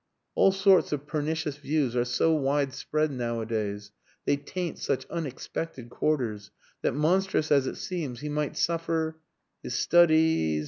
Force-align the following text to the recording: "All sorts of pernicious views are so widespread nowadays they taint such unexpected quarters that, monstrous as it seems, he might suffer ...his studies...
"All 0.33 0.51
sorts 0.51 0.91
of 0.91 1.05
pernicious 1.05 1.57
views 1.57 1.95
are 1.95 2.05
so 2.05 2.33
widespread 2.33 3.11
nowadays 3.11 3.91
they 4.25 4.35
taint 4.35 4.79
such 4.79 5.05
unexpected 5.11 5.91
quarters 5.91 6.49
that, 6.81 6.95
monstrous 6.95 7.51
as 7.51 7.67
it 7.67 7.77
seems, 7.77 8.21
he 8.21 8.29
might 8.29 8.57
suffer 8.57 9.17
...his 9.61 9.75
studies... 9.75 10.59